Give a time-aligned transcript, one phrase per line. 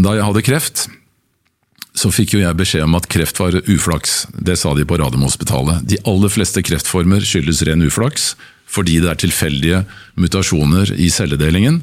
[0.00, 0.86] Da jeg hadde kreft,
[1.92, 4.26] så fikk jo jeg beskjed om at kreft var uflaks.
[4.32, 5.84] Det sa de på Radiumhospitalet.
[5.84, 8.32] De aller fleste kreftformer skyldes ren uflaks,
[8.72, 9.82] fordi det er tilfeldige
[10.16, 11.82] mutasjoner i celledelingen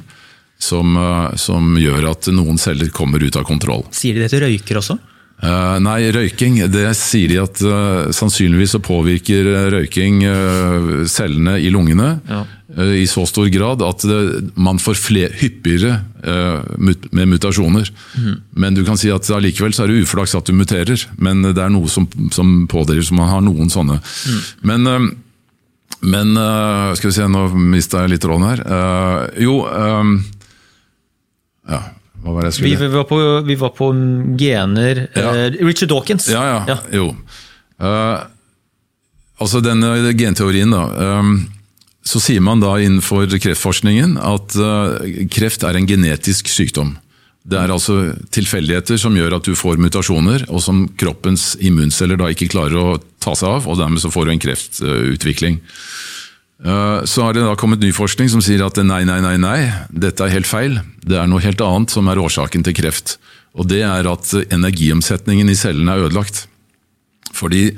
[0.60, 3.86] som, eh, som gjør at noen celler kommer ut av kontroll.
[3.96, 4.98] Sier de det til røyker også?
[5.40, 11.70] Uh, nei, røyking det sier de at uh, sannsynligvis så påvirker røyking uh, cellene i
[11.72, 12.42] lungene ja.
[13.00, 14.04] i så stor grad at
[14.60, 16.02] man får fler, hyppigere
[16.76, 17.88] mut, med mutasjoner.
[18.20, 18.34] Mm.
[18.60, 21.64] Men du kan si at allikevel så er det uflaks at du muterer, men det
[21.64, 23.96] er noe som, som pådriver så man har noen sånne.
[24.04, 24.42] Mm.
[24.70, 25.08] Men,
[26.04, 26.42] men
[27.00, 28.66] Skal vi se, nå mista jeg litt råden her.
[29.40, 29.62] jo
[31.70, 31.82] ja,
[32.30, 33.92] hva var det jeg skulle Vi, vi, var, på, vi var på
[34.40, 35.32] gener ja.
[35.34, 36.30] uh, Richard Dawkins.
[36.32, 36.60] Ja, ja.
[36.70, 36.78] ja.
[36.94, 37.10] Jo.
[37.82, 38.22] Uh,
[39.42, 40.86] altså denne genteorien, da.
[41.20, 41.48] Um,
[42.06, 44.98] så sier man da innenfor kreftforskningen at uh,
[45.34, 46.96] kreft er en genetisk sykdom.
[47.50, 52.30] Det er altså tilfeldigheter som gjør at du får mutasjoner, og som kroppens immunceller da
[52.30, 55.60] ikke klarer å ta seg av, og dermed så får du en kreftutvikling.
[55.64, 56.19] Uh, Eh,
[56.60, 59.60] så har det da kommet ny forskning som sier at nei, nei, nei, nei,
[59.96, 60.82] dette er helt feil.
[61.08, 63.16] Det er noe helt annet som er årsaken til kreft.
[63.56, 66.48] Og det er at energiomsetningen i cellene er ødelagt.
[67.32, 67.70] Fordi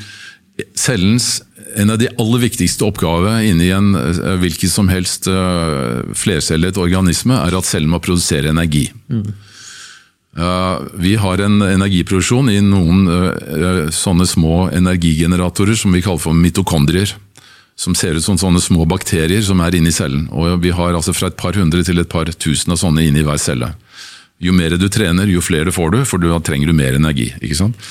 [0.77, 1.43] cellens
[1.79, 7.37] en av de aller viktigste oppgaver inni en eh, hvilken som helst uh, flercellet organisme,
[7.37, 8.89] er at cellen må produsere energi.
[9.11, 9.31] Mm.
[11.03, 17.11] Vi har en energiproduksjon i noen sånne små energigeneratorer som vi kaller for mitokondrier
[17.79, 20.27] som ser ut som sånne små bakterier som er inni cellen.
[20.31, 23.23] Og Vi har altså fra et par hundre til et par tusen av sånne inni
[23.25, 23.73] hver celle.
[24.41, 27.31] Jo mer du trener, jo flere får du, for da trenger du mer energi.
[27.41, 27.89] ikke sant?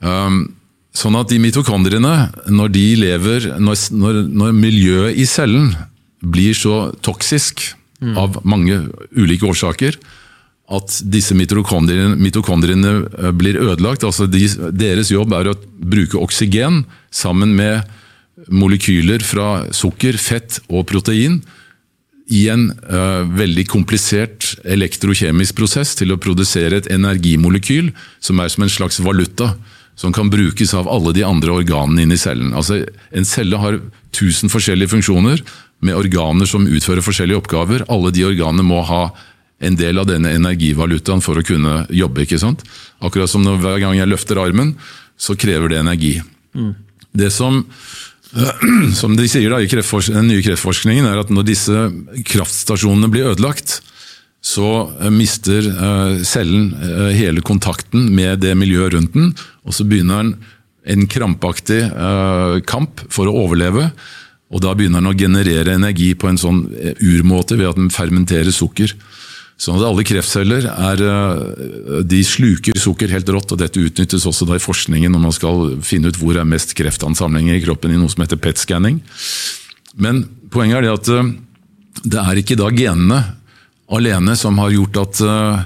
[0.00, 0.54] Um,
[0.94, 2.14] sånn at de mitokondriene,
[2.48, 5.72] når de lever, når, når, når miljøet i cellen
[6.24, 8.14] blir så toksisk mm.
[8.18, 8.78] av mange
[9.18, 9.98] ulike årsaker,
[10.74, 14.04] at disse mitokondriene, mitokondriene eh, blir ødelagt.
[14.06, 17.84] altså de, Deres jobb er å bruke oksygen sammen med
[18.50, 21.40] molekyler fra sukker, fett og protein
[22.32, 27.90] i en uh, veldig komplisert elektrokjemisk prosess til å produsere et energimolekyl
[28.24, 29.52] som er som en slags valuta,
[29.94, 32.54] som kan brukes av alle de andre organene inni cellen.
[32.56, 32.80] Altså,
[33.12, 33.78] en celle har
[34.16, 35.44] tusen forskjellige funksjoner,
[35.84, 37.84] med organer som utfører forskjellige oppgaver.
[37.92, 39.08] Alle de organene må ha
[39.64, 42.24] en del av denne energivalutaen for å kunne jobbe.
[42.24, 42.64] ikke sant?
[43.04, 44.74] Akkurat som når, hver gang jeg løfter armen,
[45.16, 46.14] så krever det energi.
[46.56, 46.72] Mm.
[47.14, 47.62] Det som
[49.00, 51.84] som de sier da i den nye kreftforskningen, er at når disse
[52.26, 53.78] kraftstasjonene blir ødelagt,
[54.44, 59.32] så eh, mister eh, cellen eh, hele kontakten med det miljøet rundt den,
[59.64, 60.34] og så begynner den
[60.84, 61.78] en krampaktig
[62.68, 63.86] kamp for å overleve.
[64.52, 66.58] Og da begynner den å generere energi på en sånn
[67.00, 68.92] urmåte ved at den fermenterer sukker.
[69.54, 74.48] Sånn at alle kreftceller er, eh, de sluker sukker helt rått, og dette utnyttes også
[74.50, 78.10] i forskningen når man skal finne ut hvor er mest kreftansamlinger i kroppen i noe
[78.10, 79.00] som heter PET-scanning.
[79.96, 81.32] Men poenget er det at eh,
[82.02, 83.22] det er ikke da genene
[83.94, 85.64] alene som har gjort at, eh,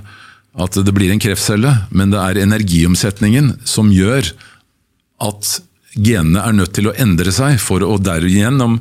[0.65, 4.35] at det blir en kreftcelle, men det er energiomsetningen som gjør
[5.25, 5.61] at
[5.97, 8.79] genene er nødt til å endre seg for å derigjennom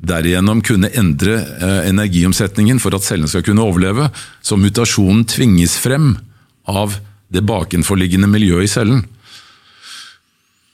[0.00, 4.08] derigjennom kunne endre eh, energiomsetningen for at cellene skal kunne overleve,
[4.42, 6.14] så mutasjonen tvinges frem
[6.70, 6.96] av
[7.30, 9.02] det bakenforliggende miljøet i cellen.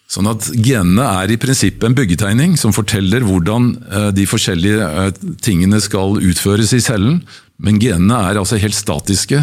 [0.06, 5.24] Sånn at Genene er i prinsippet en byggetegning som forteller hvordan eh, de forskjellige eh,
[5.42, 7.24] tingene skal utføres i cellen,
[7.58, 9.42] men genene er altså helt statiske.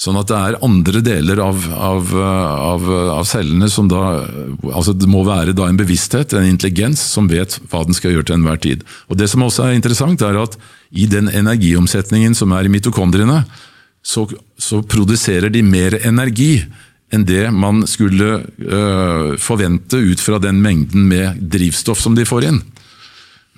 [0.00, 2.86] Sånn at det er andre deler av, av, av,
[3.18, 4.22] av, cellene som da
[4.72, 8.30] altså Det må være da en bevissthet, en intelligens, som vet hva den skal gjøre
[8.30, 8.86] til enhver tid.
[9.12, 10.56] Og Det som også er interessant, er at
[10.90, 13.42] i den energiomsetningen som er i mitokondriene,
[14.00, 14.24] så,
[14.56, 16.54] så produserer de mer energi
[17.12, 22.48] enn det man skulle øh, forvente ut fra den mengden med drivstoff som de får
[22.48, 22.62] inn.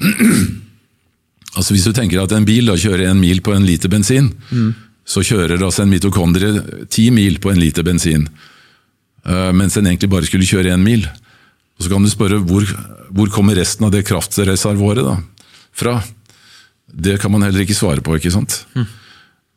[1.57, 4.33] altså Hvis du tenker at en bil da kjører en mil på en liter bensin,
[4.51, 4.73] mm
[5.05, 8.29] så kjører altså en mitokondrie ti mil på en liter bensin,
[9.27, 11.07] eh, mens den egentlig bare skulle kjøre én mil.
[11.77, 12.67] Og Så kan du spørre hvor,
[13.11, 15.17] hvor kommer resten av det kraftreservoaret da,
[15.73, 16.03] fra?
[16.87, 18.17] Det kan man heller ikke svare på.
[18.17, 18.65] ikke sant?
[18.77, 18.87] Mm.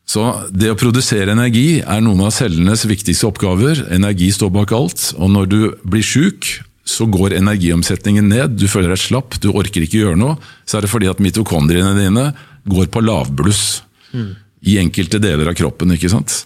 [0.07, 0.21] Så
[0.53, 3.81] det å produsere energi er noen av cellenes viktigste oppgaver.
[3.91, 5.09] Energi står bak alt.
[5.17, 6.47] Og når du blir sjuk,
[6.85, 8.55] så går energiomsetningen ned.
[8.55, 10.37] Du føler deg slapp, du orker ikke gjøre noe.
[10.63, 12.29] Så er det fordi at mitokondriene dine
[12.69, 13.81] går på lavbluss.
[14.13, 15.91] Mm i enkelte deler av kroppen.
[15.95, 16.45] ikke sant?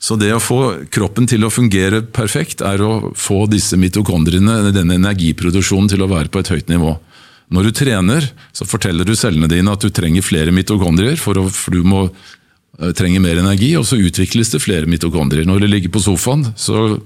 [0.00, 4.96] Så det å få kroppen til å fungere perfekt, er å få disse mitokondriene, denne
[4.96, 6.94] energiproduksjonen, til å være på et høyt nivå.
[7.50, 11.48] Når du trener, så forteller du cellene dine at du trenger flere mitokondrier, for, å,
[11.50, 12.36] for du må trenge
[12.96, 15.44] trenger mer energi, og så utvikles det flere mitokondrier.
[15.44, 16.96] Når du ligger på sofaen, så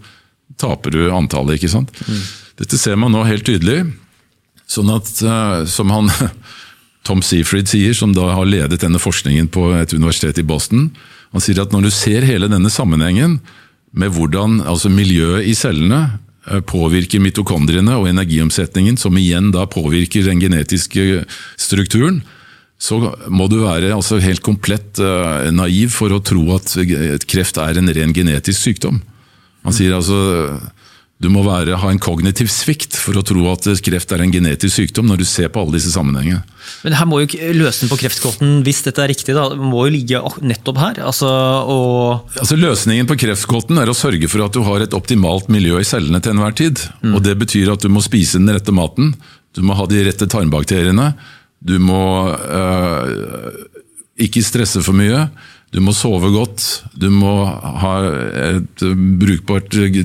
[0.61, 1.91] taper du antallet, ikke sant.
[2.07, 2.21] Mm.
[2.61, 3.81] Dette ser man nå helt tydelig.
[4.71, 6.13] Sånn at, eh, som han
[7.05, 10.89] Tom Seafried sier, som da har ledet denne forskningen på et universitet i Boston,
[11.35, 13.41] han sier at når du ser hele denne sammenhengen
[13.95, 16.01] med hvordan altså miljøet i cellene
[16.49, 21.25] eh, påvirker mitokondriene og energiomsetningen, som igjen da påvirker den genetiske
[21.61, 22.23] strukturen,
[22.81, 22.99] så
[23.31, 26.75] må du være altså helt komplett uh, naiv for å tro at
[27.31, 28.99] kreft er en ren genetisk sykdom.
[29.65, 30.19] Han sier altså
[31.25, 34.77] du må være, ha en kognitiv svikt for å tro at kreft er en genetisk
[34.77, 36.43] sykdom, når du ser på alle disse sammenhengene.
[36.85, 40.21] Men her må jo løsningen på kreftgåten, hvis dette er riktig, da, må jo ligge
[40.45, 41.01] nettopp her?
[41.09, 42.35] Altså, og...
[42.41, 45.89] altså, løsningen på kreftgåten er å sørge for at du har et optimalt miljø i
[45.89, 46.85] cellene til enhver tid.
[47.01, 47.17] Mm.
[47.17, 49.15] Og Det betyr at du må spise den rette maten,
[49.55, 51.13] du må ha de rette tarmbakteriene,
[51.65, 53.65] du må øh,
[54.21, 55.29] ikke stresse for mye.
[55.75, 56.63] Du må sove godt,
[56.95, 57.33] du må
[57.83, 57.95] ha
[58.55, 58.85] et
[59.19, 60.05] brukbart eh,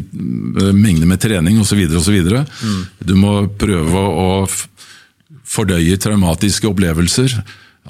[0.74, 1.84] mengde med trening osv.
[1.86, 2.80] Mm.
[3.06, 4.30] Du må prøve å
[5.50, 7.38] fordøye traumatiske opplevelser.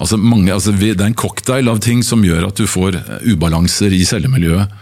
[0.00, 3.96] Altså mange, altså det er en cocktail av ting som gjør at du får ubalanser
[3.96, 4.76] i cellemiljøet.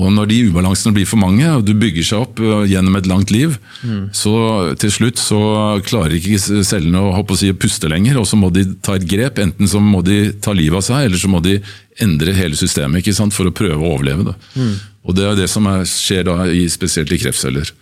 [0.00, 3.08] Og Når de ubalansene blir for mange, og du bygger seg opp øh, gjennom et
[3.10, 4.06] langt liv, mm.
[4.16, 4.32] så
[4.80, 5.40] til slutt så
[5.84, 9.42] klarer ikke cellene å, å, si, puste lenger, og så må de ta et grep.
[9.42, 11.58] Enten så må de ta livet av seg, eller så må de
[12.00, 14.32] endre hele systemet sant, for å prøve å overleve.
[14.56, 14.74] Mm.
[15.04, 17.74] Og Det er det som er, skjer da, i, spesielt i kreftceller.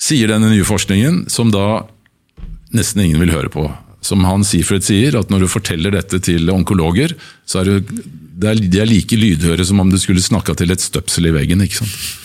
[0.00, 1.84] Sier denne nye forskningen, som da
[2.74, 3.68] nesten ingen vil høre på.
[4.04, 7.16] Som han Seafred sier, at når du forteller dette til onkologer,
[7.48, 8.02] så er det
[8.34, 11.62] de er like lydhøre som om du skulle snakka til et støpsel i veggen.
[11.64, 12.23] ikke sant?